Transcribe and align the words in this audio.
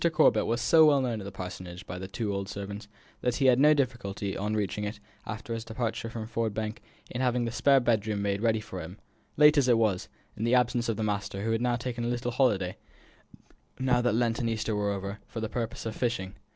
Corbet 0.13 0.47
was 0.47 0.61
so 0.61 0.87
well 0.87 0.99
known 0.99 1.21
at 1.21 1.25
the 1.25 1.31
Parsonage 1.31 1.85
by 1.85 1.99
the 1.99 2.07
two 2.07 2.33
old 2.33 2.49
servants, 2.49 2.87
that 3.21 3.35
he 3.35 3.45
had 3.45 3.59
no 3.59 3.75
difficulty, 3.75 4.35
on 4.35 4.55
reaching 4.55 4.83
it, 4.83 4.99
after 5.27 5.53
his 5.53 5.63
departure 5.63 6.09
from 6.09 6.25
Ford 6.25 6.55
Bank, 6.55 6.81
in 7.11 7.21
having 7.21 7.45
the 7.45 7.51
spare 7.51 7.79
bed 7.79 8.01
chamber 8.01 8.19
made 8.23 8.41
ready 8.41 8.59
for 8.59 8.81
him, 8.81 8.97
late 9.37 9.59
as 9.59 9.67
it 9.67 9.77
was, 9.77 10.09
and 10.35 10.41
in 10.41 10.45
the 10.45 10.55
absence 10.55 10.89
of 10.89 10.97
the 10.97 11.03
master, 11.03 11.43
who 11.43 11.51
had 11.51 11.79
taken 11.79 12.03
a 12.03 12.07
little 12.07 12.31
holiday, 12.31 12.77
now 13.77 14.01
that 14.01 14.15
Lent 14.15 14.39
and 14.39 14.49
Easter 14.49 14.75
were 14.75 14.89
over, 14.89 15.19
for 15.27 15.39
the 15.39 15.47
purpose 15.47 15.85
of 15.85 15.95
fishing. 15.95 16.33